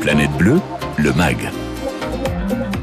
[0.00, 0.60] Planète Bleue,
[0.98, 1.50] le MAG.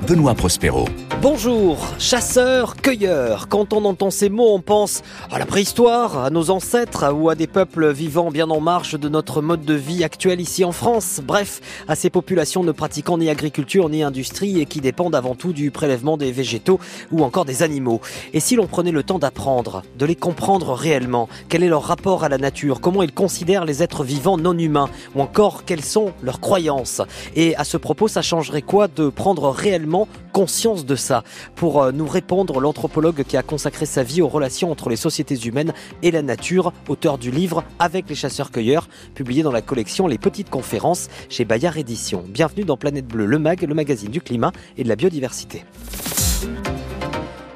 [0.07, 0.85] Benoît Prospero.
[1.21, 3.49] Bonjour, chasseurs, cueilleurs.
[3.49, 5.01] Quand on entend ces mots, on pense
[5.31, 9.09] à la préhistoire, à nos ancêtres ou à des peuples vivant bien en marge de
[9.09, 11.19] notre mode de vie actuel ici en France.
[11.21, 11.59] Bref,
[11.89, 15.71] à ces populations ne pratiquant ni agriculture ni industrie et qui dépendent avant tout du
[15.71, 16.79] prélèvement des végétaux
[17.11, 17.99] ou encore des animaux.
[18.31, 22.23] Et si l'on prenait le temps d'apprendre, de les comprendre réellement, quel est leur rapport
[22.23, 26.13] à la nature, comment ils considèrent les êtres vivants non humains ou encore quelles sont
[26.21, 27.01] leurs croyances?
[27.35, 29.96] Et à ce propos, ça changerait quoi de prendre réellement
[30.31, 31.23] conscience de ça
[31.55, 35.39] Pour euh, nous répondre, l'anthropologue qui a consacré sa vie aux relations entre les sociétés
[35.45, 35.73] humaines
[36.03, 40.49] et la nature, auteur du livre Avec les chasseurs-cueilleurs, publié dans la collection Les Petites
[40.49, 42.23] Conférences chez Bayard Éditions.
[42.27, 45.63] Bienvenue dans Planète Bleue, le MAG, le magazine du climat et de la biodiversité.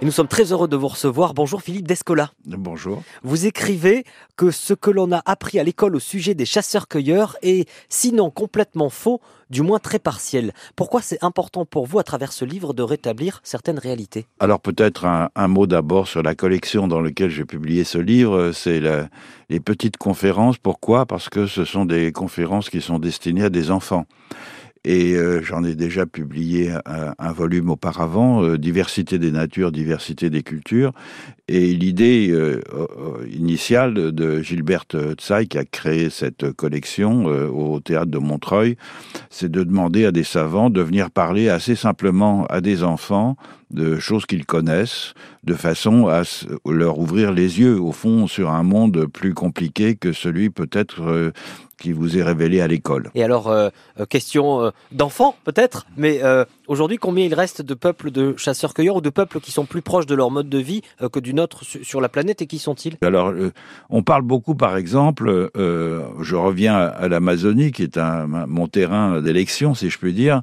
[0.02, 1.36] Et nous sommes très heureux de vous recevoir.
[1.36, 2.32] Bonjour Philippe Descola.
[2.46, 3.04] Bonjour.
[3.22, 4.04] Vous écrivez
[4.36, 8.90] que ce que l'on a appris à l'école au sujet des chasseurs-cueilleurs est sinon complètement
[8.90, 10.54] faux, du moins très partiel.
[10.76, 14.26] Pourquoi c'est important pour vous à travers ce livre de rétablir certaines réalités?
[14.40, 18.52] Alors peut-être un, mot d'abord sur la collection dans laquelle j'ai publié ce livre.
[18.54, 18.82] C'est
[19.50, 20.58] les petites conférences.
[20.58, 21.06] Pourquoi?
[21.06, 24.06] Parce que ce sont des conférences qui sont destinées à des enfants.
[24.84, 30.32] Et euh, j'en ai déjà publié un, un volume auparavant, euh, Diversité des natures, diversité
[30.32, 30.92] des cultures.
[31.54, 37.82] Et l'idée euh, euh, initiale de Gilberte Tsai, qui a créé cette collection euh, au
[37.82, 38.78] théâtre de Montreuil,
[39.30, 43.36] c'est de demander à des savants de venir parler assez simplement à des enfants
[43.70, 46.24] de choses qu'ils connaissent, de façon à
[46.66, 51.34] leur ouvrir les yeux, au fond, sur un monde plus compliqué que celui peut-être
[51.82, 53.10] qui vous est révélé à l'école.
[53.16, 53.54] Et alors,
[54.10, 56.22] question euh, d'enfants peut-être, mais
[56.72, 60.06] aujourd'hui, combien il reste de peuples de chasseurs-cueilleurs ou de peuples qui sont plus proches
[60.06, 62.60] de leur mode de vie euh, que du nôtre su- sur la planète et qui
[62.60, 62.98] sont-ils?
[63.02, 63.52] Alors, euh,
[63.90, 68.00] on parle beaucoup, par exemple, euh, je reviens à, l'Amazonie, qui est
[68.48, 70.42] mon terrain d'élection, si je puis dire.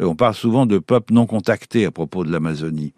[0.00, 2.92] On parle souvent de peuples non contactés à propos de l'Amazonie.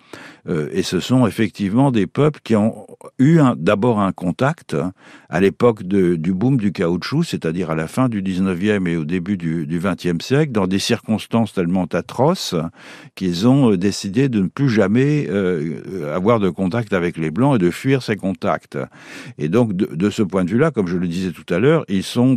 [0.48, 2.86] Euh, et ce sont effectivement des peuples qui ont
[3.19, 4.92] eu d'abord un contact hein,
[5.29, 9.36] à l'époque du boom du caoutchouc, c'est-à-dire à la fin du 19e et au début
[9.36, 12.55] du, du 20e siècle, dans des circonstances tellement atroces
[13.14, 17.57] qu'ils ont euh, décidé de ne plus jamais euh, avoir de contact avec les Blancs
[17.57, 18.79] et de fuir ces contacts.
[19.39, 22.03] Et donc, de, ce point de vue-là, comme je le disais tout à l'heure, ils
[22.03, 22.36] sont,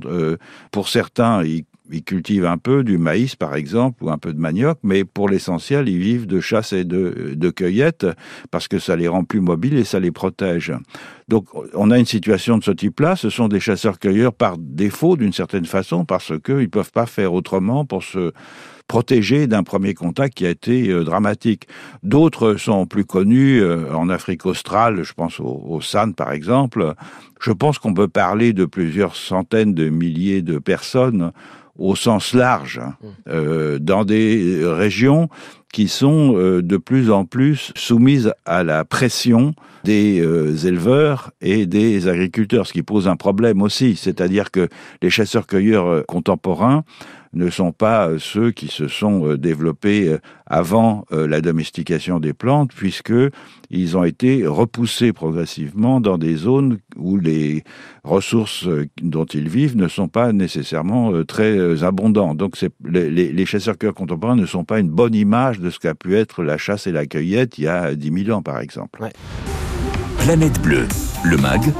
[0.71, 4.39] pour certains, ils, ils cultivent un peu du maïs, par exemple, ou un peu de
[4.39, 8.07] manioc, mais pour l'essentiel, ils vivent de chasse et de, cueillette,
[8.51, 10.73] parce que ça les rend plus mobiles et ça les protège.
[11.27, 13.15] Donc, on a une situation de ce type-là.
[13.15, 17.33] Ce sont des chasseurs-cueilleurs par défaut, d'une certaine façon, parce qu'ils ne peuvent pas faire
[17.33, 18.33] autrement pour se
[18.87, 21.67] protéger d'un premier contact qui a été euh, dramatique.
[22.03, 26.93] D'autres sont plus connus euh, en Afrique australe, je pense au, au San par exemple.
[27.41, 31.31] Je pense qu'on peut parler de plusieurs centaines de milliers de personnes
[31.77, 32.81] au sens large,
[33.27, 35.29] euh, dans des régions
[35.71, 41.65] qui sont euh, de plus en plus soumises à la pression des euh, éleveurs et
[41.65, 43.95] des agriculteurs, ce qui pose un problème aussi.
[43.95, 44.69] C'est-à-dire que
[45.01, 46.83] les chasseurs-cueilleurs contemporains
[47.33, 52.33] ne sont pas euh, ceux qui se sont euh, développés euh, avant la domestication des
[52.33, 53.13] plantes, puisque
[53.71, 57.63] ils ont été repoussés progressivement dans des zones où les
[58.03, 58.67] ressources
[59.01, 62.37] dont ils vivent ne sont pas nécessairement très abondantes.
[62.37, 66.43] Donc les chasseurs-cueilleurs contemporains ne sont pas une bonne image de ce qu'a pu être
[66.43, 68.99] la chasse et la cueillette il y a 10 000 ans, par exemple.
[70.19, 70.87] Planète Bleue,
[71.25, 71.73] le MAG.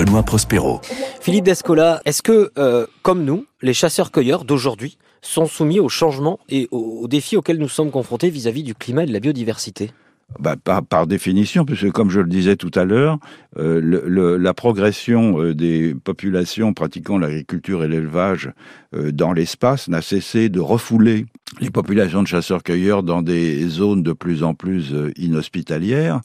[0.00, 0.80] Benoît Prospero.
[1.20, 6.68] Philippe Descola, est-ce que, euh, comme nous, les chasseurs-cueilleurs d'aujourd'hui sont soumis aux changements et
[6.70, 9.90] aux, aux défis auxquels nous sommes confrontés vis-à-vis du climat et de la biodiversité?
[10.38, 13.18] Bah, par, par définition, puisque comme je le disais tout à l'heure,
[13.58, 18.50] euh, le- le- la progression euh, des populations pratiquant l'agriculture et l'élevage
[18.94, 21.26] euh, dans l'espace n'a cessé de refouler
[21.60, 26.20] les populations de chasseurs-cueilleurs dans des zones de plus en plus euh, inhospitalières.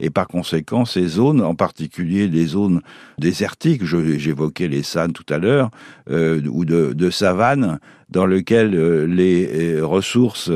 [0.00, 2.82] Et par conséquent, ces zones, en particulier les zones
[3.18, 5.70] désertiques, j'évoquais les sannes tout à l'heure,
[6.08, 10.50] euh, ou de, de savane, dans lesquelles euh, les euh, ressources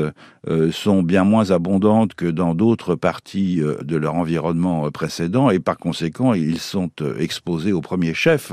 [0.71, 6.33] sont bien moins abondantes que dans d'autres parties de leur environnement précédent, et par conséquent,
[6.33, 8.51] ils sont exposés au premier chef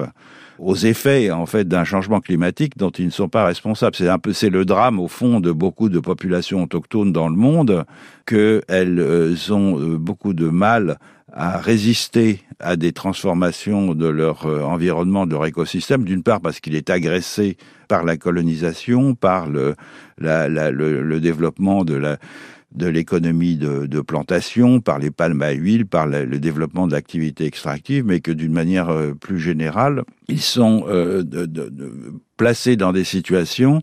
[0.60, 3.96] aux effets en fait d'un changement climatique dont ils ne sont pas responsables.
[3.96, 7.36] C'est un peu c'est le drame au fond de beaucoup de populations autochtones dans le
[7.36, 7.84] monde
[8.26, 10.98] que elles euh, ont euh, beaucoup de mal
[11.32, 16.60] à résister à des transformations de leur euh, environnement, de leur écosystème, d'une part parce
[16.60, 17.56] qu'il est agressé
[17.88, 19.76] par la colonisation, par le,
[20.18, 22.18] la- la- le, le développement de la
[22.72, 28.05] de l'économie de, plantation, par les palmes à huile, par le développement de l'activité extractive,
[28.05, 31.22] mais que d'une manière euh, plus générale, ils sont euh,
[32.37, 33.82] placés dans des situations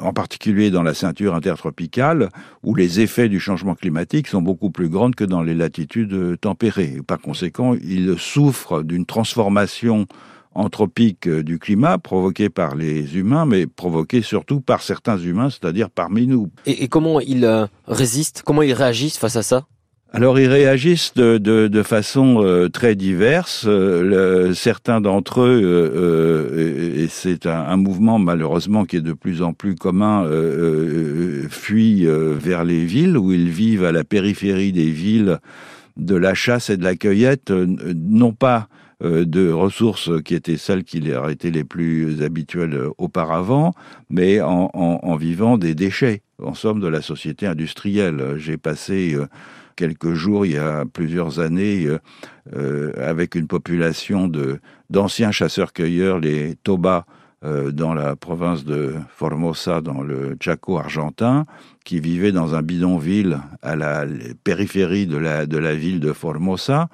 [0.00, 2.30] en particulier dans la ceinture intertropicale,
[2.62, 7.00] où les effets du changement climatique sont beaucoup plus grands que dans les latitudes tempérées.
[7.06, 10.06] Par conséquent, ils souffrent d'une transformation
[10.54, 16.26] anthropique du climat provoquée par les humains, mais provoquée surtout par certains humains, c'est-à-dire parmi
[16.26, 16.50] nous.
[16.66, 18.42] Et, comment ils euh, résistent?
[18.44, 19.66] Comment ils réagissent face à ça?
[20.14, 23.64] Alors ils réagissent de, de, de façon euh, très diverse.
[23.66, 29.40] Euh, certains d'entre eux, euh, et c'est un, un, mouvement malheureusement qui est de plus
[29.40, 30.28] en plus commun,
[31.48, 35.38] fuient vers les villes où ils vivent à la périphérie des villes
[35.96, 38.68] de la chasse et de la cueillette, non pas
[39.02, 43.74] de ressources qui étaient celles qui leur étaient les plus habituelles auparavant,
[44.08, 48.34] mais en, en, en vivant des déchets, en somme de la société industrielle.
[48.36, 49.16] J'ai passé
[49.76, 51.98] quelques jours, il y a plusieurs années, euh,
[52.54, 54.60] euh, avec une population de
[54.90, 57.06] d'anciens chasseurs-cueilleurs, les Toba,
[57.44, 61.44] euh, dans la province de Formosa, dans le Chaco argentin,
[61.84, 64.04] qui vivaient dans un bidonville à la
[64.44, 66.88] périphérie de la, de la ville de Formosa,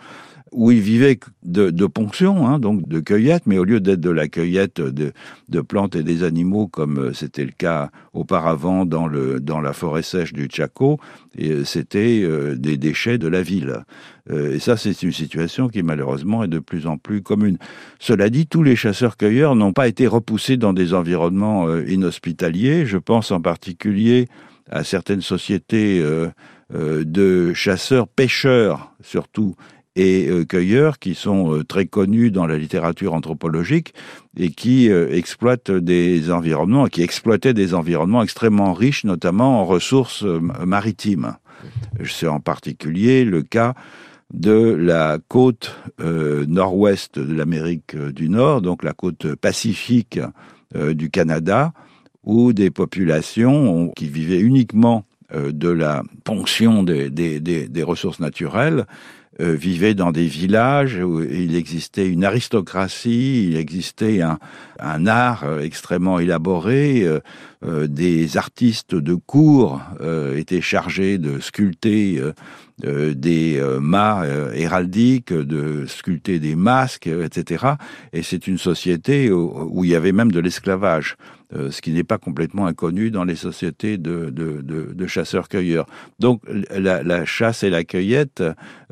[0.52, 4.10] où ils vivaient de, de ponction, hein, donc de cueillette, mais au lieu d'être de
[4.10, 5.12] la cueillette de,
[5.48, 9.72] de, plantes et des animaux comme euh, c'était le cas auparavant dans, le, dans la
[9.72, 10.98] forêt sèche du Chaco,
[11.40, 13.84] euh, c'était euh, des déchets de la ville.
[14.30, 17.56] et ça, c'est une situation qui malheureusement est de plus en plus commune.
[17.98, 22.84] Cela dit, tous les chasseurs-cueilleurs n'ont pas été repoussés dans des environnements inhospitaliers.
[22.84, 24.28] Je pense en particulier
[24.70, 26.04] à certaines sociétés
[26.70, 29.56] de chasseurs-pêcheurs, surtout,
[29.98, 33.92] et euh, cueilleurs qui sont euh, très connus dans la littérature anthropologique
[34.36, 40.22] et qui euh, exploitent des environnements, qui exploitaient des environnements extrêmement riches, notamment en ressources
[40.22, 41.34] maritimes.
[42.04, 43.74] C'est en particulier le cas
[44.32, 50.20] de la côte nord-ouest de l'Amérique du Nord, donc la côte pacifique
[50.76, 51.72] du Canada,
[52.22, 55.04] où des populations qui vivaient uniquement
[55.34, 58.86] de la ponction des, des, des ressources naturelles
[59.40, 64.40] euh, vivaient dans des villages où il existait une aristocratie, il existait un,
[64.81, 67.06] un art euh, extrêmement élaboré,
[67.64, 69.81] euh, des artistes de cour
[70.35, 72.23] étaient chargés de sculpter
[72.85, 74.25] des mâts
[74.55, 77.73] héraldiques, de sculpter des masques, etc.
[78.12, 81.17] Et c'est une société où il y avait même de l'esclavage.
[81.56, 85.86] Euh, ce qui n'est pas complètement inconnu dans les sociétés de, de, de, de chasseurs-cueilleurs.
[86.18, 88.42] Donc la, la, chasse et la cueillette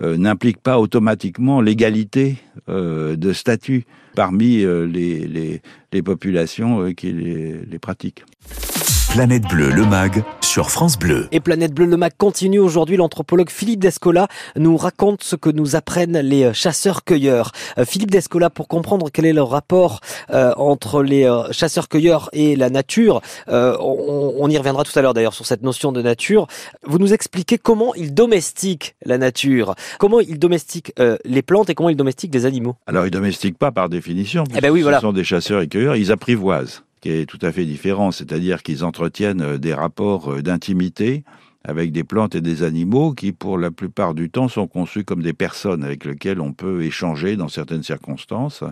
[0.01, 2.39] euh, n'impliquent pas automatiquement l'égalité
[2.71, 5.61] euh, de statut parmi les, les,
[5.93, 8.25] les, populations qui les, les pratiquent.
[9.13, 10.25] Planète Bleue, le MAG,
[10.57, 11.29] sur France Bleu.
[11.33, 12.97] Et Planète Bleue, le MAG continue aujourd'hui.
[12.97, 14.27] L'anthropologue Philippe Descola
[14.57, 17.53] nous raconte ce que nous apprennent les euh, chasseurs-cueilleurs.
[17.77, 20.01] Euh, Philippe Descola, pour comprendre quel est le rapport
[20.31, 23.21] euh, entre les chasseurs-cueilleurs et la nature,
[23.51, 26.47] euh, on, on, y reviendra tout à l'heure d'ailleurs sur cette notion de nature.
[26.87, 30.95] Vous nous expliquez comment ils domestiquent la nature, comment ils domestiquent
[31.27, 32.77] les plantes et comment ils domestiquent les animaux.
[32.87, 35.01] Alors ils domestiquent pas par définition, eh ben oui, voilà.
[35.01, 38.65] ce sont des chasseurs et cueilleurs, ils apprivoisent qui est tout à fait différent, c'est-à-dire
[38.65, 41.23] qu'ils entretiennent euh, des rapports euh, d'intimité
[41.63, 45.23] avec des plantes et des animaux qui, pour la plupart du temps, sont conçus comme
[45.23, 48.63] des personnes avec lesquelles on peut échanger dans certaines circonstances.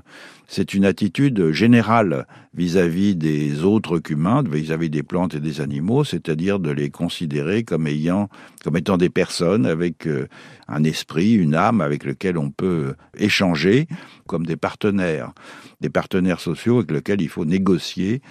[0.47, 6.61] C'est une attitude générale vis-à-vis des autres qu'humains, vis-à-vis des plantes et des animaux, c'est-à-dire
[6.61, 8.29] de les considérer comme ayant,
[8.63, 10.29] comme étant des personnes avec euh,
[10.69, 13.89] un esprit, une âme avec lequel on peut échanger,
[14.27, 15.33] comme des partenaires,
[15.81, 18.23] des partenaires sociaux avec lesquels il faut négocier.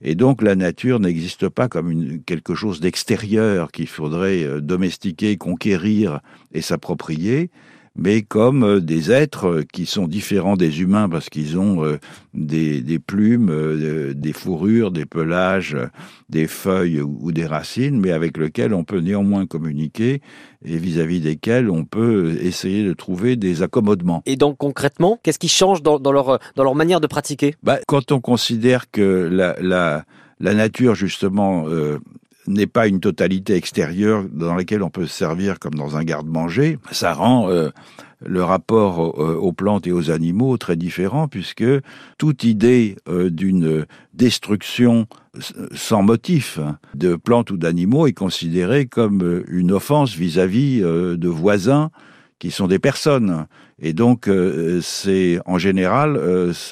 [0.00, 6.20] Et donc la nature n'existe pas comme quelque chose d'extérieur qu'il faudrait euh, domestiquer, conquérir
[6.52, 7.50] et s'approprier,
[7.98, 11.98] mais comme euh, des êtres euh, qui sont différents des humains parce qu'ils ont euh,
[12.32, 15.76] des, des plumes, des fourrures, des pelages,
[16.28, 20.22] des feuilles ou des racines, mais avec lesquels on peut néanmoins communiquer
[20.64, 24.22] et vis-à-vis desquels on peut essayer de trouver des accommodements.
[24.26, 27.56] Et donc concrètement, qu'est-ce qui change dans, dans, leur, dans leur manière de pratiquer?
[27.62, 30.04] Bah, Quand on considère que la, la,
[30.40, 31.98] la nature, justement, euh,
[32.48, 36.78] n'est pas une totalité extérieure dans laquelle on peut se servir comme dans un garde-manger,
[36.90, 37.70] ça rend euh,
[38.24, 41.64] le rapport aux plantes et aux animaux très différent puisque
[42.16, 45.06] toute idée euh, d'une destruction
[45.72, 46.58] sans motif
[46.94, 51.90] de plantes ou d'animaux est considérée comme euh, une offense vis-à-vis -vis de voisins
[52.38, 53.46] qui sont des personnes.
[53.80, 54.30] Et donc,
[54.80, 56.20] c'est en général,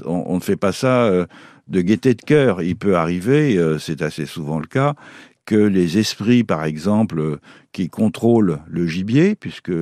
[0.04, 1.10] on, ne fait pas ça
[1.68, 2.62] de gaieté de cœur.
[2.62, 4.94] Il peut arriver, c'est assez souvent le cas,
[5.46, 7.38] que les esprits, par exemple,
[7.72, 9.72] qui contrôlent le gibier, puisque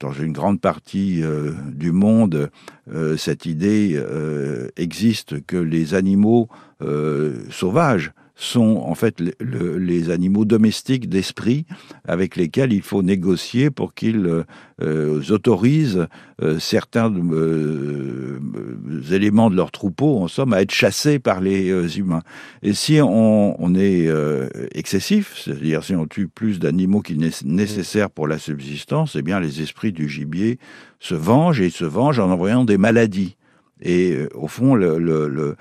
[0.00, 2.50] dans une grande partie euh, du monde,
[2.92, 6.48] euh, cette idée euh, existe que les animaux
[7.50, 11.66] sauvages sont en fait les animaux domestiques d'esprit
[12.08, 14.44] avec lesquels il faut négocier pour qu'ils
[14.82, 16.06] euh, autorisent
[16.42, 18.40] euh, certains euh,
[19.10, 22.22] éléments de leur troupeau, en somme, à être chassés par les humains.
[22.62, 24.08] Et si on, on est
[24.74, 29.38] excessif, c'est-à-dire si on tue plus d'animaux qu'il n'est nécessaire pour la subsistance, eh bien
[29.38, 30.58] les esprits du gibier
[30.98, 33.36] se vengent et ils se vengent en envoyant des maladies.
[33.82, 35.56] Et au fond, le,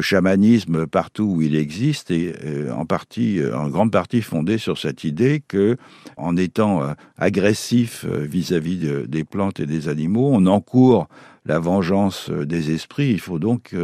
[0.00, 4.78] chamanisme partout où il existe est euh, en partie, euh, en grande partie fondé sur
[4.78, 5.76] cette idée que,
[6.16, 11.08] en étant euh, agressif vis-à-vis des plantes et des animaux, on encourt
[11.48, 13.10] la vengeance des esprits.
[13.10, 13.74] Il faut donc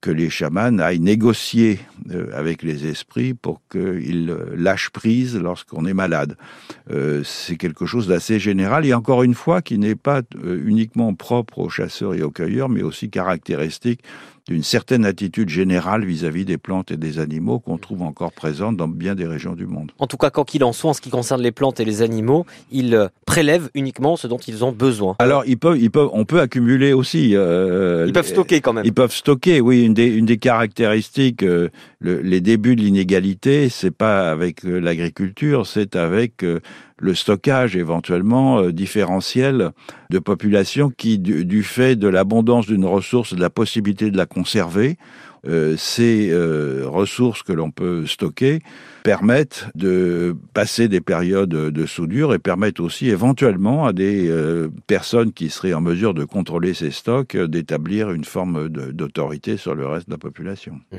[0.00, 1.78] que les chamans aillent négocier
[2.34, 6.36] avec les esprits pour qu'ils lâchent prise lorsqu'on est malade.
[7.22, 11.68] C'est quelque chose d'assez général et encore une fois qui n'est pas uniquement propre aux
[11.68, 14.00] chasseurs et aux cueilleurs, mais aussi caractéristique
[14.48, 18.88] d'une certaine attitude générale vis-à-vis des plantes et des animaux qu'on trouve encore présente dans
[18.88, 19.92] bien des régions du monde.
[19.98, 22.02] En tout cas, quand qu'il en soit, en ce qui concerne les plantes et les
[22.02, 25.16] animaux, ils euh, prélèvent uniquement ce dont ils ont besoin.
[25.20, 27.36] Alors, ils peuvent, ils peuvent, on peut accumuler aussi.
[27.36, 28.84] Euh, ils peuvent stocker quand même.
[28.84, 29.84] Ils peuvent stocker, oui.
[29.84, 31.68] Une des, une des caractéristiques, euh,
[32.00, 36.44] les débuts de l'inégalité, c'est pas avec l'agriculture, c'est avec
[37.02, 39.72] le stockage éventuellement euh, différentiel
[40.10, 44.96] de population qui, du, fait de l'abondance d'une ressource, de la possibilité de la conserver,
[45.44, 48.60] euh, ces euh, ressources que l'on peut stocker
[49.02, 55.32] permettent de passer des périodes de soudure et permettent aussi éventuellement à des euh, personnes
[55.32, 60.06] qui seraient en mesure de contrôler ces stocks d'établir une forme d'autorité sur le reste
[60.06, 60.78] de la population.
[60.92, 60.96] Mmh.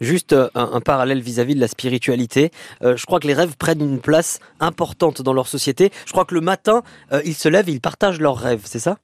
[0.00, 2.50] Juste un, parallèle vis-à-vis de la spiritualité.
[2.82, 5.90] je crois que les rêves prennent une place importante dans leur société.
[6.06, 6.82] Je crois que le matin,
[7.24, 8.98] ils se lèvent et ils partagent leurs rêves, c'est ça?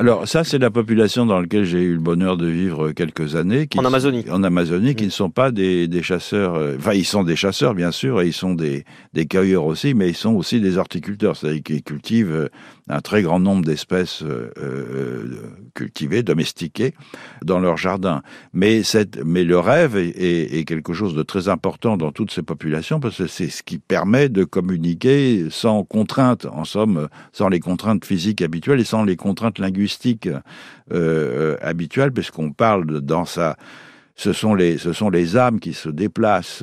[0.00, 3.66] Alors ça, c'est la population dans laquelle j'ai eu le bonheur de vivre quelques années.
[3.66, 4.24] Qui, en Amazonie.
[4.30, 6.54] En Amazonie, qui ne sont pas des, des chasseurs.
[6.54, 9.92] Euh, enfin, ils sont des chasseurs, bien sûr, et ils sont des, des cueilleurs aussi,
[9.92, 12.48] mais ils sont aussi des horticulteurs, c'est-à-dire qu'ils cultivent euh,
[12.88, 16.94] un très grand nombre d'espèces euh, cultivées, domestiquées
[17.44, 18.22] dans leur jardin.
[18.54, 22.42] Mais, cette, mais le rêve est, est, quelque chose de très important dans toutes ces
[22.42, 27.60] populations parce que c'est ce qui permet de communiquer sans contraintes, en somme, sans les
[27.60, 30.28] contraintes physiques habituelles et sans les contraintes linguistiques
[30.92, 33.56] euh, habituelles, puisqu'on parle dans sa...
[34.16, 36.62] Ce sont, les, ce sont les âmes qui se déplacent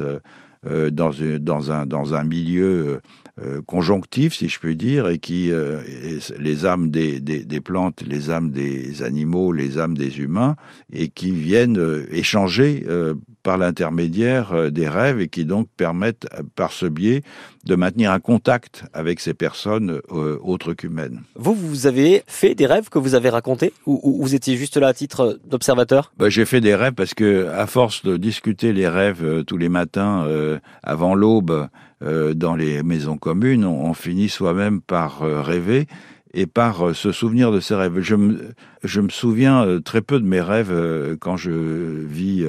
[0.64, 3.02] dans, dans, un, dans un milieu
[3.40, 5.80] euh, conjonctif, si je puis dire, et qui euh,
[6.40, 10.56] les âmes des, des, des, plantes, les âmes des animaux, les âmes des humains,
[10.92, 12.86] et qui viennent euh, échanger
[13.44, 17.22] par l'intermédiaire des rêves et qui donc permettent par ce biais
[17.66, 21.22] de maintenir un contact avec ces personnes autres qu'humaines.
[21.36, 24.88] Vous, vous avez fait des rêves que vous avez racontés ou, vous étiez juste là
[24.88, 26.12] à titre d'observateur?
[26.18, 29.70] Ben, J'ai fait des rêves parce que à force de discuter les rêves tous les
[29.70, 30.28] matins
[30.84, 31.68] avant l'aube, euh,
[32.02, 35.88] dans les maisons communes, on, finit soi-même par euh, rêver
[36.38, 38.00] et par euh, se souvenir de ses rêves.
[38.00, 38.54] Je me,
[38.84, 42.46] je me souviens euh, très peu de mes rêves euh, quand je vis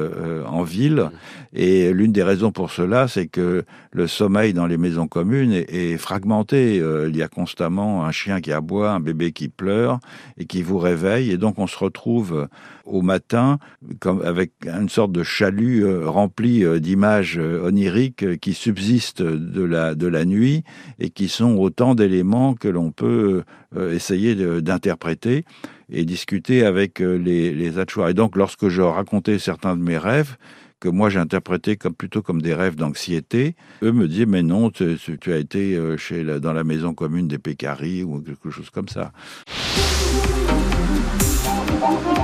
[0.47, 1.11] en ville,
[1.55, 5.97] et l'une des raisons pour cela, c'est que le sommeil dans les maisons communes est,
[5.97, 6.77] fragmenté.
[6.77, 9.99] Il y a constamment un chien qui aboie, un bébé qui pleure
[10.37, 12.49] et qui vous réveille, et donc on se retrouve
[12.85, 13.59] au matin
[14.01, 20.25] comme avec une sorte de chalut rempli d'images oniriques qui subsistent de la de la
[20.25, 20.65] nuit
[20.99, 23.43] et qui sont autant d'éléments que l'on peut
[23.77, 25.45] euh, essayer d'interpréter
[25.91, 30.37] et discuter avec euh, les, les Et donc, lorsque je racontais certains de mes rêves,
[30.81, 34.97] que moi j'interprétais comme plutôt comme des rêves d'anxiété, eux me disaient mais non, tu,
[35.21, 38.89] tu as été euh, chez dans la maison commune des Pécaries ou quelque chose comme
[38.89, 39.13] ça.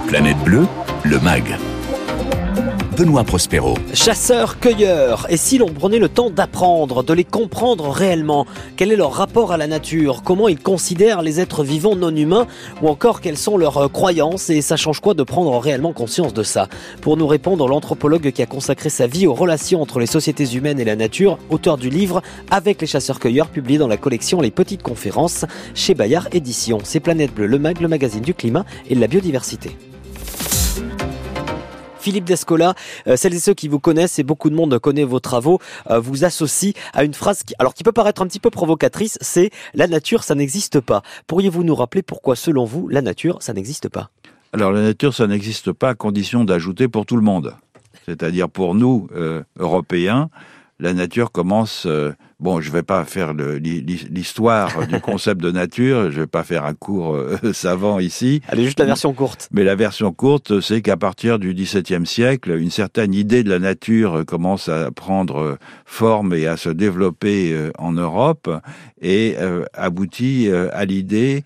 [0.07, 0.67] Planète Bleue,
[1.05, 1.57] le MAG.
[2.97, 3.75] Benoît Prospero.
[3.93, 8.47] Chasseurs-cueilleurs, et si l'on prenait le temps d'apprendre, de les comprendre réellement,
[8.77, 12.47] quel est leur rapport à la nature, comment ils considèrent les êtres vivants non humains,
[12.83, 16.45] ou encore quelles sont leurs croyances, et ça change quoi de prendre réellement conscience de
[16.45, 16.69] ça?
[17.01, 20.79] Pour nous répondre, l'anthropologue qui a consacré sa vie aux relations entre les sociétés humaines
[20.79, 24.83] et la nature, auteur du livre Avec les chasseurs-cueilleurs, publié dans la collection Les Petites
[24.83, 26.79] Conférences chez Bayard Éditions.
[26.85, 29.77] C'est Planète Bleue, le MAG, le magazine du climat et de la biodiversité.
[32.05, 32.75] Philippe Descola,
[33.07, 35.59] euh, celles et ceux qui vous connaissent, et beaucoup de monde connaît vos travaux,
[35.89, 39.17] euh, vous associent à une phrase qui, alors qui peut paraître un petit peu provocatrice,
[39.23, 41.03] c'est la nature, ça n'existe pas.
[41.27, 44.11] Pourriez-vous nous rappeler pourquoi, selon vous, la nature, ça n'existe pas?
[44.53, 47.55] Alors la nature, ça n'existe pas à condition d'ajouter pour tout le monde.
[48.05, 50.29] C'est-à-dire pour nous, euh, Européens,
[50.81, 51.85] la nature commence.
[51.87, 56.11] Euh, bon, je vais pas faire l'histoire du concept de nature.
[56.11, 58.41] Je vais pas faire un cours euh, savant ici.
[58.49, 59.49] Allez, juste la version courte.
[59.53, 63.59] Mais la version courte, c'est qu'à partir du XVIIe siècle, une certaine idée de la
[63.59, 68.51] nature commence à prendre forme et à se développer en Europe
[69.01, 69.37] et
[69.75, 71.45] aboutit à l'idée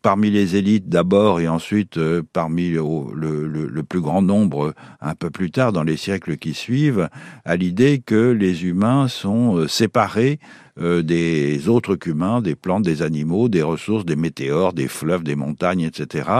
[0.00, 5.50] parmi les élites d'abord et ensuite euh, parmi le, plus grand nombre un peu plus
[5.50, 7.08] tard dans les siècles qui suivent,
[7.44, 10.38] à l'idée que les humains sont euh, séparés
[10.80, 15.36] euh, des autres qu'humains, des plantes, des animaux, des ressources, des météores, des fleuves, des
[15.36, 16.30] montagnes, etc.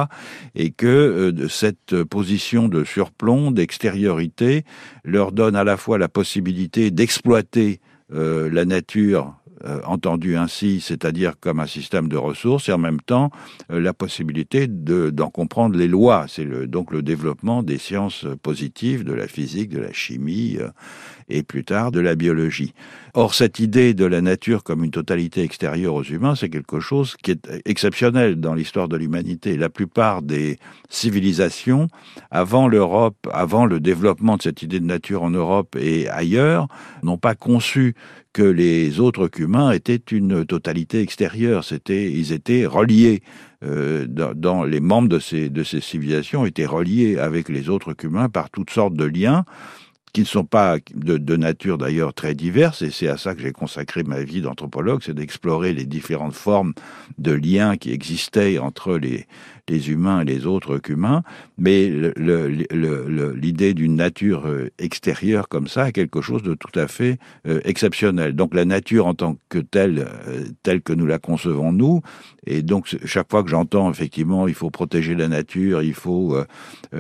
[0.55, 4.65] Et que cette position de surplomb, d'extériorité,
[5.05, 7.81] leur donne à la fois la possibilité d'exploiter
[8.11, 13.31] la nature euh, entendu ainsi, c'est-à-dire comme un système de ressources, et en même temps
[13.71, 16.27] euh, la possibilité d'en comprendre les lois.
[16.29, 20.69] C'est le, donc le développement des sciences positives, de la physique, de la chimie euh,
[21.29, 22.75] et plus tard de la biologie.
[23.15, 27.17] Or, cette idée de la nature comme une totalité extérieure aux humains, c'est quelque chose
[27.23, 29.57] qui est exceptionnel dans l'histoire de l'humanité.
[29.57, 31.89] La plupart des civilisations,
[32.31, 36.69] avant l'Europe, avant le développement de cette idée de nature en Europe et ailleurs,
[37.03, 37.95] n'ont pas conçu
[38.33, 41.65] que les autres qu'humains étaient une totalité extérieure.
[41.65, 43.23] C'était, ils étaient reliés.
[43.65, 48.29] Euh, dans, les membres de ces, de ces civilisations étaient reliés avec les autres qu'humains
[48.29, 49.45] par toutes sortes de liens
[50.13, 53.41] qui ne sont pas de, de nature d'ailleurs très diverses, et c'est à ça que
[53.41, 56.75] j'ai consacré ma vie d'anthropologue, c'est d'explorer les différentes formes
[57.19, 59.27] de liens qui existaient entre les,
[59.69, 61.23] les humains et les autres qu'humains,
[61.57, 61.91] mais
[63.35, 67.61] l'idée d'une nature euh, extérieure comme ça est quelque chose de tout à fait euh,
[67.65, 68.35] exceptionnel.
[68.35, 72.03] Donc la nature en tant que telle, euh, telle que nous la concevons nous,
[72.47, 76.37] et donc chaque fois que j'entends effectivement il faut protéger la nature, il faut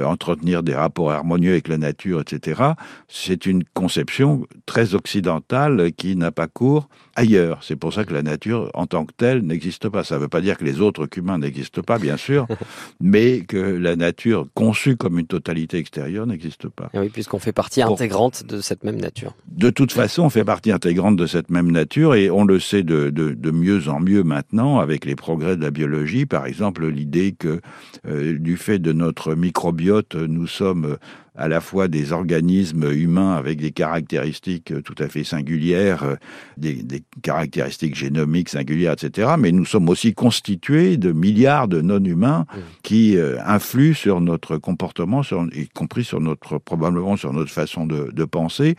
[0.04, 2.62] entretenir des rapports harmonieux avec la nature, etc.,
[3.08, 7.58] c'est une conception très occidentale qui n'a pas cours ailleurs.
[7.62, 10.04] C'est pour ça que la nature en tant que telle n'existe pas.
[10.04, 12.46] Ça ne veut pas dire que les autres qu'humains n'existent pas, bien sûr,
[13.00, 16.90] mais que la nature conçue comme une totalité extérieure n'existe pas.
[16.94, 19.34] oui, puisqu'on fait partie intégrante de cette même nature.
[19.48, 22.82] De toute façon, on fait partie intégrante de cette même nature et on le sait
[22.82, 26.26] de, de, mieux en mieux maintenant avec les progrès de la biologie.
[26.26, 27.60] Par exemple, l'idée que
[28.06, 30.96] euh, du fait de notre microbiote, nous sommes
[31.34, 36.16] à la fois des organismes humains avec des caractéristiques tout à fait singulières, euh,
[36.58, 39.32] des, caractéristiques génomiques singulières, etc.
[39.38, 42.60] Mais nous sommes aussi constitués de milliards de non-humains mmh.
[42.82, 47.86] qui euh, influent sur notre comportement, sur, y compris sur notre probablement sur notre façon
[47.86, 48.76] de, de penser,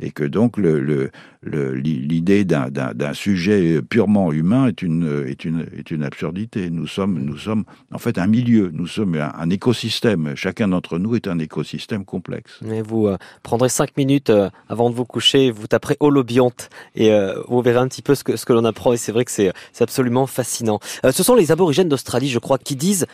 [0.00, 1.10] et que donc le,
[1.42, 6.70] l'idée d'un, d'un, sujet purement humain est une, est une, est une absurdité.
[6.70, 10.34] Nous sommes, nous sommes en fait un milieu, nous sommes un, écosystème.
[10.36, 12.60] Chacun d'entre nous est un écosystème complexe.
[12.70, 17.12] Et vous euh, prendrez cinq minutes euh, avant de vous coucher, vous taperez holobionte et
[17.12, 18.92] euh, vous verrez un petit peu ce que, ce que l'on apprend.
[18.92, 20.80] Et c'est vrai que c'est, c'est absolument fascinant.
[21.10, 23.06] ce sont les aborigènes d'Australie, je crois, qui disent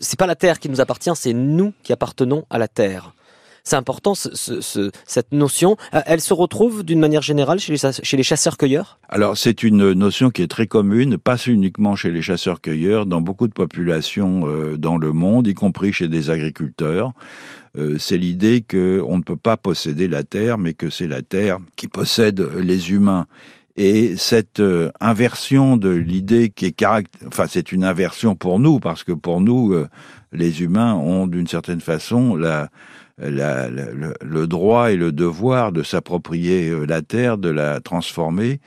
[0.00, 3.12] c'est pas la Terre qui nous appartient, c'est nous qui appartenons à la Terre.
[3.64, 5.76] C'est important cette notion.
[5.94, 8.98] Euh, elle se retrouve d'une manière générale chez les, chasseurs-cueilleurs?
[9.08, 13.48] Alors c'est une notion qui est très commune, pas uniquement chez les chasseurs-cueilleurs, dans beaucoup
[13.48, 17.12] de populations euh, dans le monde, y compris chez des agriculteurs.
[17.76, 21.58] Euh, c'est l'idée qu'on ne peut pas posséder la terre, mais que c'est la terre
[21.76, 23.26] qui possède les humains.
[23.76, 24.60] Et cette
[24.98, 29.40] inversion de l'idée qui est caractéristique, enfin c'est une inversion pour nous parce que pour
[29.40, 29.72] nous
[30.32, 32.70] les humains ont d'une certaine façon la
[33.20, 38.60] le, droit et le devoir de s'approprier euh, la terre, de la transformer,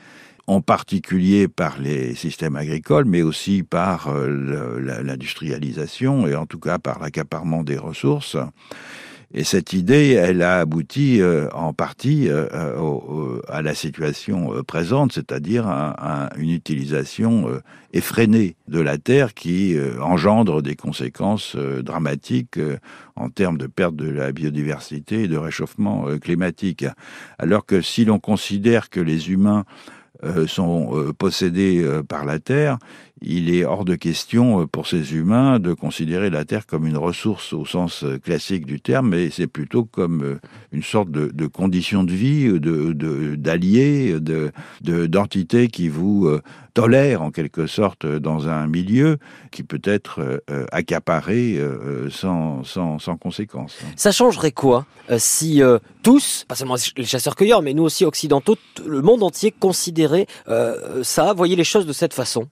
[0.47, 6.79] en particulier par les systèmes agricoles, mais aussi par euh, l'industrialisation et en tout cas
[6.79, 8.37] par l'accaparement des ressources.
[9.33, 15.13] Et cette idée, elle a abouti euh, en partie euh, euh, à la situation présente,
[15.13, 17.47] c'est-à-dire à, une utilisation
[17.93, 22.59] effrénée de la terre qui engendre des conséquences dramatiques
[23.15, 26.85] en termes de perte de la biodiversité et de réchauffement climatique.
[27.37, 29.65] Alors que si l'on considère que les humains
[30.23, 32.77] euh, sont euh, possédés euh, par la Terre,
[33.21, 37.53] il est hors de question pour ces humains de considérer la Terre comme une ressource
[37.53, 40.39] au sens classique du terme, mais c'est plutôt comme
[40.71, 42.93] une sorte de, de condition de vie, de
[43.35, 44.51] d'alliés, de,
[45.07, 46.29] d'entités qui vous
[46.73, 49.17] tolèrent en quelque sorte dans un milieu
[49.51, 51.59] qui peut être accaparé
[52.09, 53.77] sans, sans, conséquence.
[53.95, 54.85] Ça changerait quoi
[55.17, 55.61] si
[56.03, 61.33] tous, pas seulement les chasseurs-cueilleurs, mais nous aussi occidentaux, le monde entier considérait euh, ça,
[61.33, 62.47] voyez les choses de cette façon?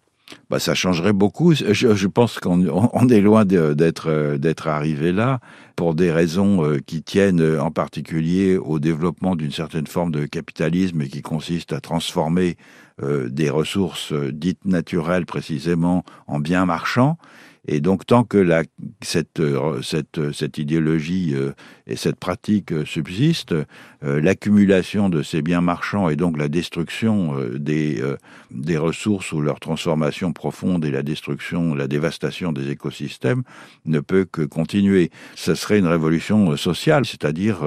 [0.49, 1.53] Bah, ça changerait beaucoup.
[1.53, 5.39] Je, je pense qu'on on est loin d'être d'être arrivé là
[5.75, 10.25] pour des raisons euh, qui tiennent euh, en particulier au développement d'une certaine forme de
[10.25, 12.57] capitalisme qui consiste à transformer
[13.01, 17.17] euh, des ressources dites naturelles précisément en biens marchands
[17.67, 18.63] et donc, tant que la,
[19.01, 21.51] cette, euh, cette, euh, cette idéologie euh,
[21.87, 23.55] et cette pratique subsistent,
[24.01, 28.01] l'accumulation de ces biens marchands et donc la destruction des,
[28.49, 33.43] des ressources ou leur transformation profonde et la destruction, la dévastation des écosystèmes
[33.85, 35.11] ne peut que continuer.
[35.35, 37.57] Ce serait une révolution sociale, c'est-à-dire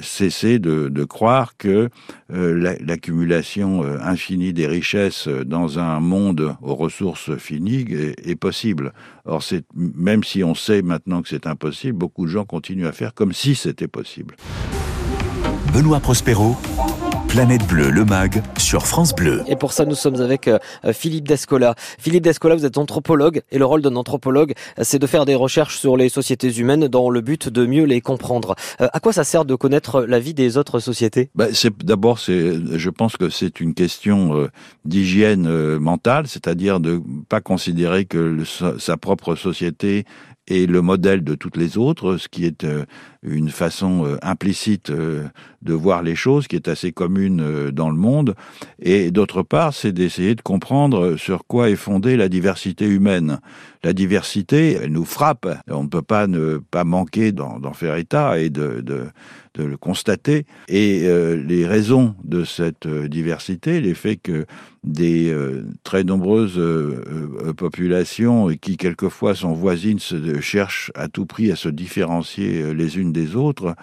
[0.00, 1.90] cesser de, de, croire que
[2.30, 8.92] l'accumulation infinie des richesses dans un monde aux ressources finies est, possible.
[9.74, 13.32] Même si on sait maintenant que c'est impossible, beaucoup de gens continuent à faire comme
[13.32, 14.36] si c'était possible.
[15.72, 16.56] Benoît Prospero,
[17.28, 19.42] Planète Bleue, le MAG, sur France Bleu.
[19.46, 20.58] Et pour ça, nous sommes avec euh,
[20.92, 21.74] Philippe Descola.
[21.98, 25.78] Philippe Descola, vous êtes anthropologue, et le rôle d'un anthropologue, c'est de faire des recherches
[25.78, 28.54] sur les sociétés humaines dans le but de mieux les comprendre.
[28.80, 31.30] Euh, à quoi ça sert de connaître la vie des autres sociétés?
[31.34, 34.48] Ben, c'est, D'abord, c'est, je pense que c'est une question euh,
[34.84, 38.44] d'hygiène mentale, c'est-à-dire de pas considérer que
[38.78, 40.04] sa propre société
[40.48, 42.64] est le modèle de toutes les autres, ce qui est
[43.26, 45.24] une façon euh, implicite euh,
[45.62, 48.34] de voir les choses qui est assez commune euh, dans le monde.
[48.80, 53.40] Et d'autre part, c'est d'essayer de comprendre sur quoi est fondée la diversité humaine.
[53.82, 55.48] La diversité, elle nous frappe.
[55.68, 58.82] On ne peut pas ne pas manquer d'en faire état et de,
[59.56, 60.44] le constater.
[60.68, 61.06] Et
[61.46, 64.44] les raisons de cette diversité, les faits que
[64.82, 65.34] des
[65.84, 66.60] très nombreuses
[67.56, 70.00] populations qui quelquefois sont voisines
[70.40, 73.74] cherchent à tout prix à se différencier les unes des autres,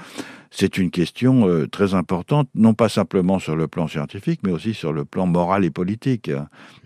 [0.55, 4.75] c'est une question euh, très importante, non pas simplement sur le plan scientifique, mais aussi
[4.75, 6.29] sur le plan moral et politique.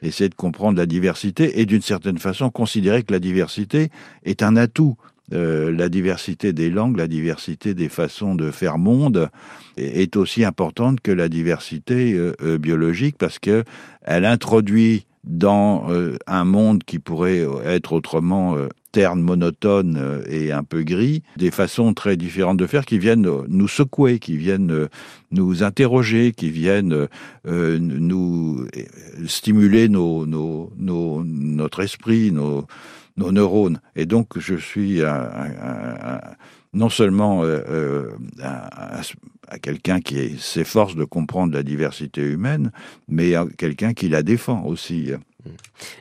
[0.02, 3.90] Essayer de comprendre la diversité et d'une certaine façon considérer que la diversité
[4.24, 4.96] est un atout.
[5.34, 9.30] Euh, la diversité des langues, la diversité des façons de faire monde
[9.76, 13.66] est aussi importante que la diversité euh, biologique parce que
[14.04, 15.88] elle introduit dans
[16.26, 18.56] un monde qui pourrait être autrement
[18.98, 23.30] terne, monotone euh, et un peu gris, des façons très différentes de faire qui viennent
[23.48, 24.88] nous secouer, qui viennent euh,
[25.32, 27.08] nous interroger, qui viennent
[27.46, 28.66] euh, nous
[29.28, 32.66] stimuler nos, nos, nos, notre esprit, nos,
[33.18, 33.80] nos neurones.
[33.96, 35.02] Et donc, je suis
[36.74, 37.44] non seulement
[38.40, 42.72] à quelqu'un qui s'efforce de comprendre la diversité humaine,
[43.08, 45.12] mais à quelqu'un qui la défend aussi.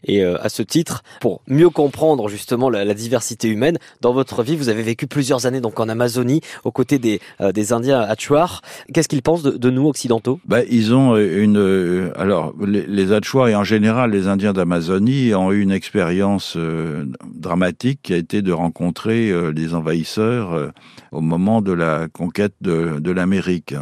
[0.04, 4.56] Et euh, à ce titre, pour mieux comprendre justement la, diversité humaine, dans votre vie,
[4.56, 8.62] vous avez vécu plusieurs années donc en Amazonie, aux côtés des, euh, Indiens Achuar.
[8.92, 10.40] Qu'est-ce qu'ils pensent de, nous occidentaux?
[10.46, 12.12] Ben, Ils ont une...
[12.16, 17.04] alors, les, les et en général les Indiens d'Amazonie ont eu une expérience euh,
[17.34, 20.72] dramatique qui a été de rencontrer les envahisseurs
[21.12, 23.74] au moment de la conquête de l'Amérique.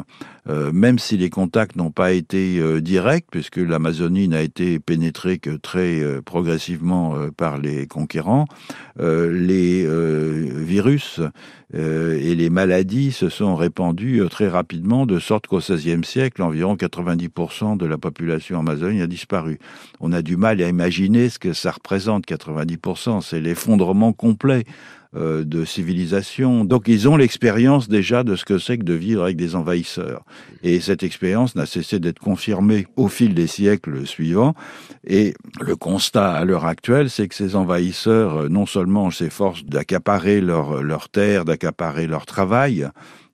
[0.46, 5.38] Euh, même si les contacts n'ont pas été euh, directs, puisque l'Amazonie n'a été pénétrée
[5.38, 8.46] que très euh, progressivement par les conquérants,
[8.98, 9.86] les
[10.64, 11.20] virus
[11.72, 17.76] et les maladies se sont répandus très rapidement, de sorte qu'au XVIe siècle, environ 90%
[17.76, 19.58] de la population amazonienne a disparu.
[20.00, 24.64] On a du mal à imaginer ce que ça représente, 90%, c'est l'effondrement complet
[25.16, 26.64] euh, de civilisation.
[26.64, 30.24] Donc ils ont l'expérience déjà de ce que c'est que de vivre avec des envahisseurs.
[30.62, 34.54] Et cette expérience n'a cessé d'être confirmée au fil des siècles suivants.
[35.06, 40.40] Et le constat à l'heure actuelle, c'est que ces envahisseurs, euh, non seulement s'efforcent d'accaparer
[40.40, 42.88] leur, leur terre, d'accaparer leur travail,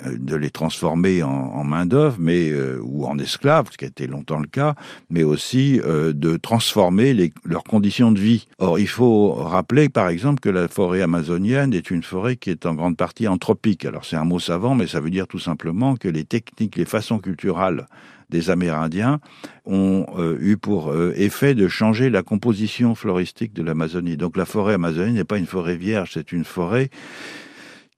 [0.07, 4.07] de les transformer en, en main-d'œuvre, mais euh, ou en esclaves, ce qui a été
[4.07, 4.75] longtemps le cas,
[5.11, 8.47] mais aussi euh, de transformer les, leurs conditions de vie.
[8.59, 12.67] Or, il faut rappeler, par exemple, que la forêt amazonienne est une forêt qui est
[12.67, 13.85] en grande partie anthropique.
[13.85, 16.85] Alors, c'est un mot savant, mais ça veut dire tout simplement que les techniques, les
[16.85, 17.87] façons culturelles
[18.31, 19.19] des Amérindiens
[19.67, 20.07] ont
[20.41, 24.17] eu pour effet de changer la composition floristique de l'Amazonie.
[24.17, 26.91] Donc la forêt amazonienne n'est pas une forêt vierge, c'est une forêt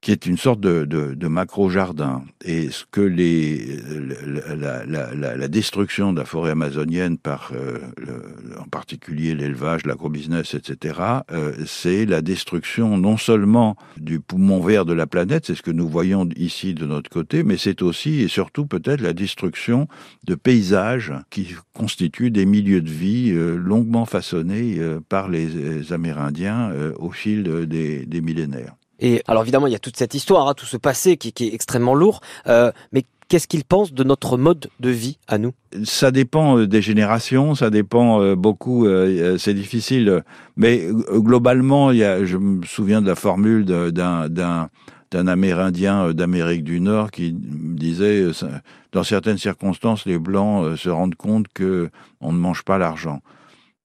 [0.03, 2.25] qui est une sorte de, de, de macro-jardin.
[2.45, 3.79] Et ce que les,
[4.49, 7.79] la, la, la, la, destruction de la forêt amazonienne par, euh,
[8.59, 10.99] en particulier l'élevage, l'agrobusiness, etc.,
[11.31, 15.71] euh, c'est la destruction non seulement du poumon vert de la planète, c'est ce que
[15.71, 19.87] nous voyons ici de notre côté, mais c'est aussi et surtout peut-être la destruction
[20.25, 27.11] de paysages qui constituent des milieux de vie euh, longuement façonnés par les, Amérindiens au
[27.11, 28.75] fil des, des millénaires.
[29.03, 31.53] Et alors évidemment, il y a toute cette histoire, hein, tout ce passé qui, est
[31.53, 32.21] extrêmement lourd.
[32.47, 35.55] Euh, mais Qu'est-ce qu'ils pensent de notre mode de vie à nous?
[35.85, 38.87] Ça dépend euh, des générations, ça dépend euh, beaucoup,
[39.39, 40.23] c'est difficile.
[40.57, 47.33] Mais globalement, je me souviens de la formule d'un d'un Amérindien d'Amérique du Nord qui
[47.33, 48.27] disait,
[48.93, 51.89] dans certaines circonstances, les Blancs se rendent compte que
[52.21, 53.23] on ne mange pas l'argent.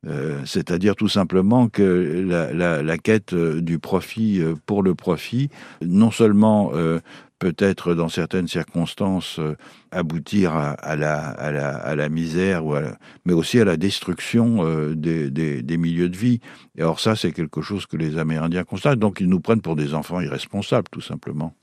[0.06, 5.50] Euh, c'est-à-dire tout simplement que la, quête euh, du profit euh, pour le profit,
[5.84, 6.72] non seulement
[7.40, 9.40] peut-être dans certaines circonstances
[9.92, 12.64] aboutir à, la, misère,
[13.26, 16.40] mais aussi à la destruction des, des, milieux de vie.
[16.78, 19.00] Et alors ça, c'est quelque chose que les Amérindiens constatent.
[19.00, 21.54] Donc ils nous prennent pour des enfants irresponsables, tout simplement.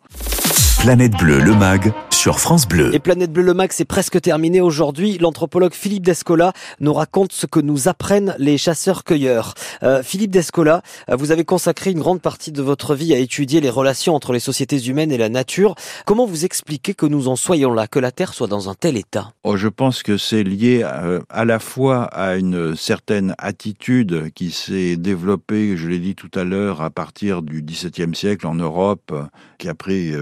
[0.80, 1.92] Planète Bleue, le MAG,
[2.24, 2.94] sur France Bleu.
[2.94, 5.18] Et Planète Bleue, le MAG, c'est presque terminé aujourd'hui.
[5.18, 9.52] L'anthropologue Philippe Descola nous raconte ce que nous apprennent les chasseurs-cueilleurs.
[9.82, 13.60] Euh, Philippe Descola, euh, vous avez consacré une grande partie de votre vie à étudier
[13.60, 15.74] les relations entre les sociétés humaines et la nature.
[16.06, 18.96] Comment vous expliquez que nous en soyons là, que la Terre soit dans un tel
[18.96, 19.34] état?
[19.42, 24.50] Oh, Je pense que c'est lié euh, à la fois à une certaine attitude qui
[24.50, 29.12] s'est développée, je l'ai dit tout à l'heure, à partir du XVIIe siècle en Europe,
[29.58, 30.14] qui a pris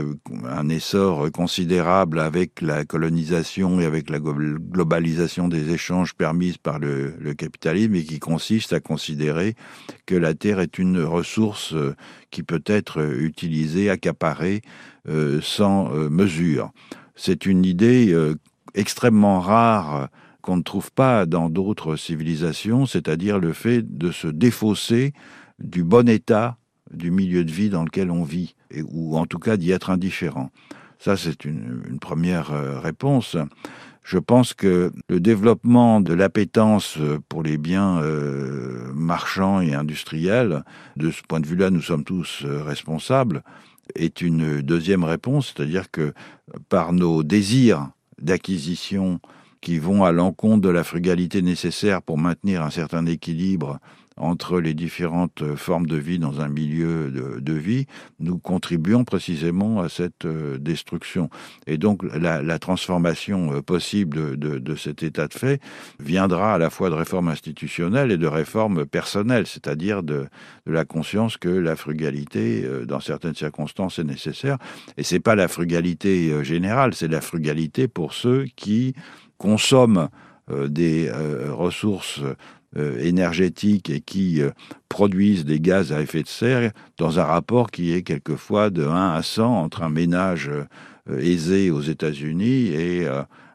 [0.51, 7.15] un essor considérable avec la colonisation et avec la globalisation des échanges permises par le,
[7.37, 9.55] capitalisme et qui consiste à considérer
[10.07, 11.95] que la terre est une ressource euh,
[12.31, 14.63] qui peut être utilisée, accaparée
[15.09, 16.73] euh, sans euh, mesure.
[17.15, 18.17] C'est une idée
[18.75, 20.09] extrêmement rare
[20.41, 25.13] qu'on ne trouve pas dans d'autres civilisations, c'est-à-dire le fait de se défausser
[25.59, 26.57] du bon état
[26.91, 30.51] du milieu de vie dans lequel on vit, ou en tout cas d'y être indifférent.
[31.03, 33.37] Ça, c'est une, première euh, réponse.
[34.05, 36.97] Je pense que le développement de l'appétence
[37.29, 40.63] pour les biens euh, marchands et industriels,
[40.97, 43.43] de ce point de vue-là, nous sommes tous euh, responsables,
[43.97, 46.15] est une deuxième réponse, c'est-à-dire que
[46.69, 49.19] par nos désirs d'acquisition
[49.61, 53.81] qui vont à l'encontre de la frugalité nécessaire pour maintenir un certain équilibre
[54.23, 57.87] entre les différentes formes de vie dans un milieu de, vie,
[58.21, 61.29] nous contribuons précisément à cette euh, destruction.
[61.67, 65.61] Et donc la, transformation euh, possible de, cet état de fait
[65.99, 70.29] viendra à la fois de réformes institutionnelles et de réformes personnelles, c'est-à-dire de,
[70.67, 74.59] la conscience que la frugalité, euh, dans certaines circonstances, est nécessaire.
[74.97, 78.95] Et c'est pas la frugalité générale, c'est la frugalité pour ceux qui
[79.37, 80.09] consomment
[80.69, 81.11] des
[81.51, 82.35] ressources euh,
[82.77, 84.51] énergétiques et qui euh,
[84.89, 89.13] produisent des gaz à effet de serre dans un rapport qui est quelquefois de 1
[89.13, 93.09] à 100 entre un ménage euh, aisé aux États-Unis et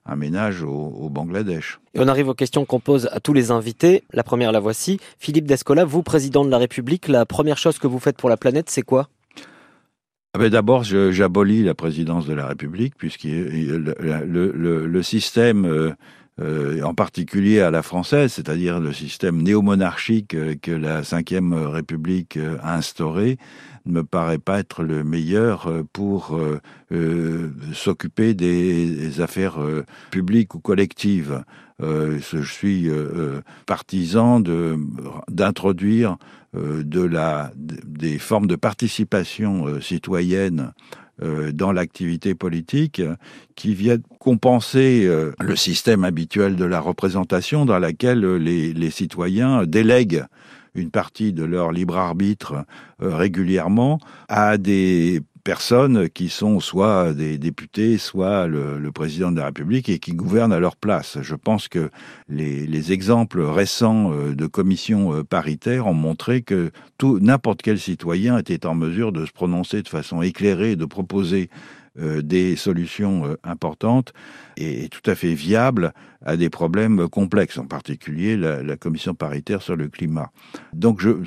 [0.05, 1.79] un ménage au, Bangladesh.
[1.93, 4.03] Et on arrive aux questions qu'on pose à tous les invités.
[4.11, 4.99] La première, la voici.
[5.17, 8.37] Philippe Descola, vous, président de la République, la première chose que vous faites pour la
[8.37, 9.07] planète, c'est quoi?
[10.33, 15.95] Ah ben D'abord, j'abolis la présidence de la République, puisque le, le, le, système
[16.39, 22.37] euh, en particulier à la française, c'est-à-dire le système néomonarchique euh, que la Ve République
[22.37, 23.39] euh, a instauré,
[23.87, 26.37] ne me paraît pas être le meilleur pour
[27.71, 29.57] s'occuper des, affaires
[30.11, 31.41] publiques ou collectives.
[31.79, 32.89] je suis
[33.65, 34.41] partisan
[35.29, 36.17] d'introduire
[36.53, 43.01] de la, des formes de participation citoyenne euh, dans l'activité politique
[43.55, 49.65] qui viennent compenser euh, le système habituel de la représentation dans laquelle les, les citoyens
[49.65, 50.25] délèguent
[50.75, 52.65] une partie de leur libre arbitre
[53.01, 53.99] euh, régulièrement
[54.29, 59.97] à des personnes qui sont soit des députés, soit le, président de la République et
[59.97, 61.19] qui gouvernent à leur place.
[61.21, 61.89] Je pense que
[62.27, 68.37] les, exemples récents euh, de commissions euh, paritaires ont montré que tout n'importe quel citoyen
[68.37, 71.49] était en mesure de se prononcer de façon éclairée, de proposer
[71.97, 74.13] des solutions euh, importantes
[74.55, 75.93] et tout à fait viables
[76.25, 80.31] à des problèmes complexes, en particulier la, commission paritaire sur le climat.
[80.73, 81.17] Donc je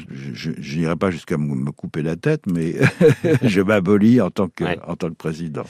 [0.78, 2.74] n'irai pas jusqu'à me couper la tête, mais
[3.42, 5.62] je m'abolis en tant que en tant que président.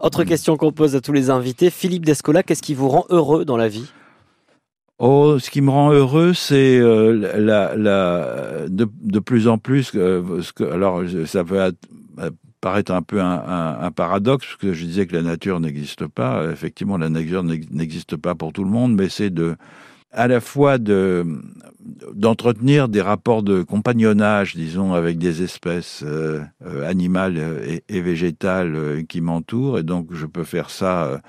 [0.00, 3.44] Autre question qu'on pose à tous les invités, Philippe Descola, qu'est-ce qui vous rend heureux
[3.44, 3.90] dans la vie?
[4.98, 9.84] Oh, ce qui me rend heureux, c'est euh, la, la, de, de, plus en plus.
[9.84, 11.78] ce que, alors, ça peut être,
[12.60, 16.50] paraître un peu un, paradoxe, parce que je disais que la nature n'existe pas.
[16.50, 19.56] Effectivement, la nature n'existe pas pour tout le monde, mais c'est de
[20.10, 21.24] à la fois de
[22.14, 29.02] d'entretenir des rapports de compagnonnage, disons, avec des espèces euh, euh, animales et, végétales euh,
[29.02, 31.20] qui m'entourent, et donc je peux faire ça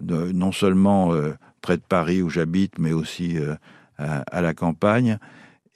[0.00, 1.12] non seulement
[1.60, 3.36] près de Paris où j'habite, mais aussi
[3.96, 5.18] à, la campagne,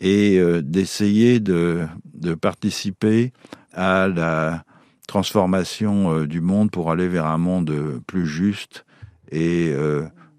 [0.01, 3.33] et d'essayer de, de participer
[3.73, 4.65] à la
[5.09, 8.85] transformation euh, du monde pour aller vers un monde plus juste
[9.33, 9.75] et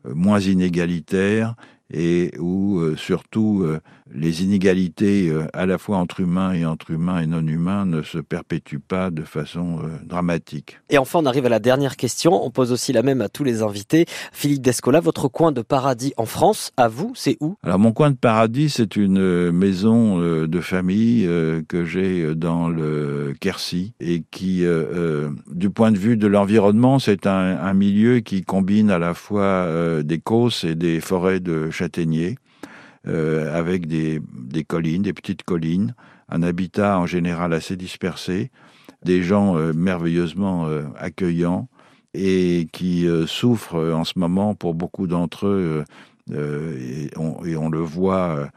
[0.03, 1.53] moins inégalitaire
[1.91, 3.65] et où surtout
[4.13, 8.01] les inégalités euh, à la fois entre humains et entre humains et non humains ne
[8.01, 10.79] se perpétuent pas de façon euh, dramatique.
[10.89, 12.43] Et enfin, on arrive à la dernière question.
[12.43, 14.05] On pose aussi la même à tous les invités.
[14.31, 17.55] Philippe Descola, votre coin de paradis en France, à vous, c'est où?
[17.63, 21.27] Alors mon coin de paradis, c'est une euh, maison de famille
[21.67, 24.65] que j'ai dans le Quercy et qui,
[25.47, 29.67] du point de vue de l'environnement, c'est un, un, milieu qui combine à la fois
[30.03, 32.35] des causses et des forêts de châtaigniers.
[33.07, 35.95] Euh, avec des, des, collines, des petites collines,
[36.27, 38.51] un habitat en général assez dispersé,
[39.05, 41.69] des gens euh, merveilleusement euh, accueillants
[42.13, 45.83] et qui souffrent en ce moment pour beaucoup d'entre eux,
[46.31, 48.49] et on, le voit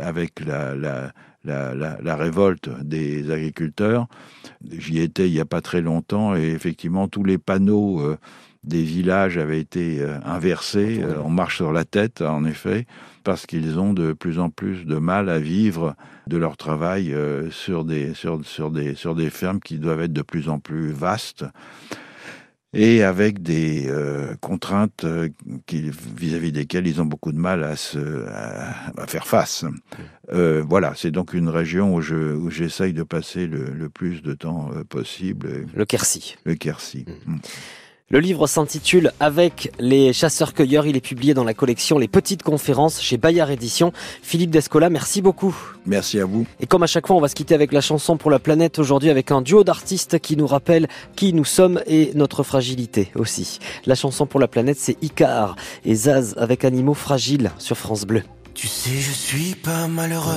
[0.00, 1.12] avec la, la,
[1.44, 4.06] la, la, révolte des agriculteurs.
[4.66, 8.16] J'y étais il n'y a pas très longtemps et effectivement tous les panneaux
[8.66, 11.00] des villages avaient été inversés.
[11.24, 12.86] On marche sur la tête, en effet
[13.26, 15.96] parce qu'ils ont de plus en plus de mal à vivre
[16.28, 20.12] de leur travail euh, sur, des, sur, sur, des, sur des fermes qui doivent être
[20.12, 21.44] de plus en plus vastes
[22.72, 25.28] et avec des euh, contraintes euh,
[25.68, 29.64] vis-à-vis desquelles ils ont beaucoup de mal à, se, à, faire face.
[30.30, 34.34] voilà, c'est donc une région où, je, où j'essaye de passer le, le, plus de
[34.34, 35.66] temps possible.
[35.74, 36.36] Le Quercy.
[36.44, 37.06] Le Quercy.
[37.08, 37.32] Mmh.
[37.32, 37.38] Mmh.
[38.08, 40.86] Le livre s'intitule Avec les chasseurs-cueilleurs.
[40.86, 43.92] Il est publié dans la collection Les Petites Conférences chez Bayard Éditions.
[44.22, 45.56] Philippe Descola, merci beaucoup.
[45.86, 46.46] Merci à vous.
[46.60, 48.78] Et comme à chaque fois, on va se quitter avec la chanson pour la planète
[48.78, 53.58] aujourd'hui avec un duo d'artistes qui nous rappelle qui nous sommes et notre fragilité aussi.
[53.86, 58.22] La chanson pour la planète, c'est Icar et Zaz avec Animaux Fragiles sur France Bleu.
[58.54, 60.30] Tu sais, je suis pas malheureux.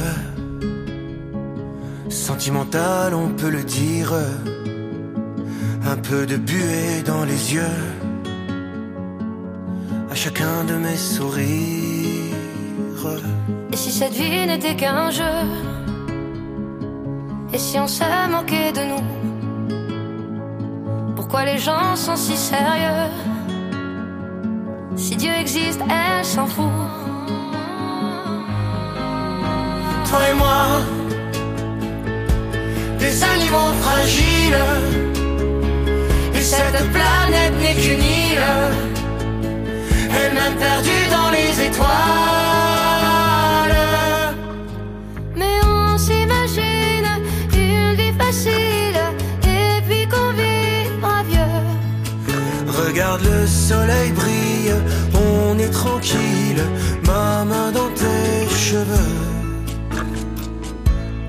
[2.10, 4.16] Sentimental, on peut le dire
[5.86, 7.78] un peu de buée dans les yeux.
[10.12, 11.90] À chacun de mes sourires.
[13.72, 15.24] Et si cette vie n'était qu'un jeu?
[17.54, 19.04] Et si on se moquait de nous?
[21.16, 23.10] Pourquoi les gens sont si sérieux?
[24.96, 26.66] Si Dieu existe, elle s'en fout.
[30.10, 30.82] Toi et moi,
[33.00, 34.58] des animaux fragiles
[36.50, 38.50] cette planète n'est qu'une île,
[40.20, 41.90] elle-même perdue dans les étoiles.
[45.36, 47.10] Mais on s'imagine
[47.54, 49.00] une vie facile,
[49.44, 51.66] et puis qu'on vivra vieux.
[52.84, 54.74] Regarde le soleil brille,
[55.14, 56.64] on est tranquille,
[57.06, 59.18] ma main dans tes cheveux.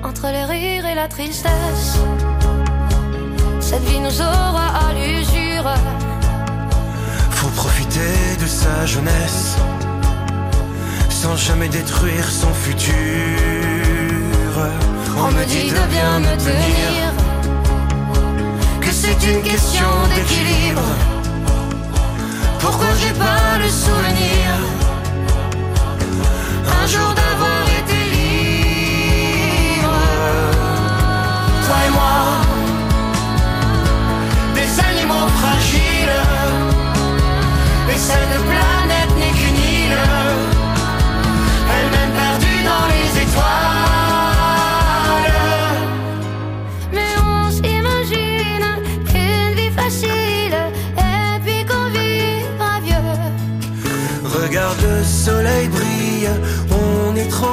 [0.02, 1.98] Entre les rires et la tristesse
[3.70, 5.70] cette vie nous aura à l'usure.
[7.30, 9.56] Faut profiter de sa jeunesse
[11.08, 12.94] sans jamais détruire son futur.
[15.24, 16.98] On me dit de bien me tenir,
[18.80, 20.88] que c'est une question d'équilibre.
[22.58, 24.46] Pourquoi j'ai pas le souvenir?
[26.82, 27.29] Un jour d'avoir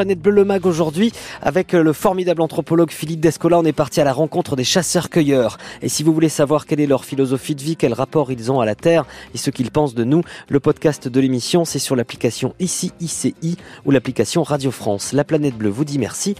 [0.00, 4.04] Planète Bleu le Mag aujourd'hui, avec le formidable anthropologue Philippe Descola, on est parti à
[4.04, 5.58] la rencontre des chasseurs-cueilleurs.
[5.82, 8.60] Et si vous voulez savoir quelle est leur philosophie de vie, quel rapport ils ont
[8.60, 11.96] à la Terre et ce qu'ils pensent de nous, le podcast de l'émission, c'est sur
[11.96, 15.12] l'application ICI ICI ou l'application Radio France.
[15.12, 16.34] La Planète Bleue vous dit merci.